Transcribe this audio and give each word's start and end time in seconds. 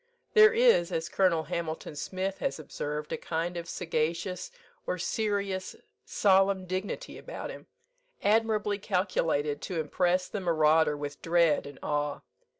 There 0.33 0.51
is, 0.51 0.91
as 0.91 1.09
Colonel 1.09 1.43
Hamilton 1.43 1.95
Smith 1.95 2.39
has 2.39 2.57
observed, 2.57 3.13
a 3.13 3.17
kind 3.17 3.55
of 3.55 3.69
sagacious, 3.69 4.49
or 4.87 4.97
serious, 4.97 5.75
solemn 6.05 6.65
dignity 6.65 7.19
about 7.19 7.51
him, 7.51 7.67
admirably 8.23 8.79
calculated 8.79 9.61
to 9.61 9.79
impress 9.79 10.27
the 10.27 10.39
marauder 10.41 10.97
with 10.97 11.21
dread 11.21 11.67
and 11.67 11.77
awe. 11.83 12.21